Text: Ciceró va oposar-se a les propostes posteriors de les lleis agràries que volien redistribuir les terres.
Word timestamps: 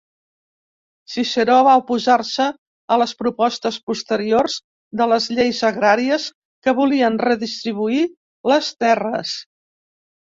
Ciceró 1.15 1.57
va 1.65 1.73
oposar-se 1.81 2.45
a 2.95 2.95
les 3.01 3.11
propostes 3.19 3.77
posteriors 3.91 4.55
de 5.01 5.07
les 5.11 5.27
lleis 5.39 5.59
agràries 5.69 6.25
que 6.67 6.73
volien 6.79 7.19
redistribuir 7.25 8.01
les 8.53 8.71
terres. 8.85 9.35